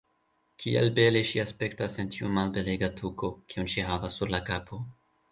Kiel 0.61 0.87
bele 0.99 1.19
ŝi 1.31 1.41
aspektas 1.43 1.97
en 2.03 2.09
tiu 2.15 2.29
malbelega 2.37 2.89
tuko, 3.01 3.29
kiun 3.53 3.69
ŝi 3.75 3.85
havas 3.91 4.17
sur 4.21 4.33
la 4.37 4.41
kapo. 4.49 4.81